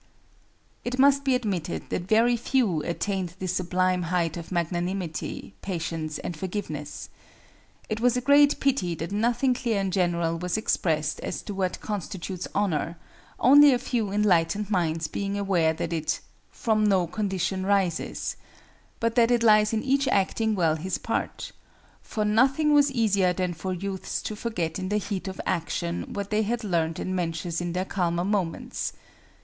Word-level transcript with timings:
It 0.83 0.97
must 0.97 1.23
be 1.23 1.35
admitted 1.35 1.91
that 1.91 2.07
very 2.07 2.35
few 2.35 2.81
attained 2.81 3.35
this 3.37 3.53
sublime 3.53 4.01
height 4.09 4.35
of 4.35 4.51
magnanimity, 4.51 5.53
patience 5.61 6.17
and 6.17 6.35
forgiveness. 6.35 7.09
It 7.87 7.99
was 7.99 8.17
a 8.17 8.21
great 8.21 8.59
pity 8.59 8.95
that 8.95 9.11
nothing 9.11 9.53
clear 9.53 9.79
and 9.79 9.93
general 9.93 10.39
was 10.39 10.57
expressed 10.57 11.19
as 11.19 11.43
to 11.43 11.53
what 11.53 11.81
constitutes 11.81 12.47
Honor, 12.55 12.97
only 13.39 13.71
a 13.71 13.77
few 13.77 14.11
enlightened 14.11 14.71
minds 14.71 15.07
being 15.07 15.37
aware 15.37 15.71
that 15.71 15.93
it 15.93 16.19
"from 16.49 16.83
no 16.83 17.05
condition 17.05 17.63
rises," 17.63 18.37
but 18.99 19.13
that 19.13 19.29
it 19.29 19.43
lies 19.43 19.71
in 19.71 19.83
each 19.83 20.07
acting 20.07 20.55
well 20.55 20.77
his 20.77 20.97
part: 20.97 21.51
for 22.01 22.25
nothing 22.25 22.73
was 22.73 22.89
easier 22.89 23.33
than 23.33 23.53
for 23.53 23.71
youths 23.71 24.19
to 24.23 24.35
forget 24.35 24.79
in 24.79 24.89
the 24.89 24.97
heat 24.97 25.27
of 25.27 25.39
action 25.45 26.11
what 26.11 26.31
they 26.31 26.41
had 26.41 26.63
learned 26.63 26.97
in 26.99 27.13
Mencius 27.13 27.61
in 27.61 27.73
their 27.73 27.85
calmer 27.85 28.25
moments. 28.25 28.93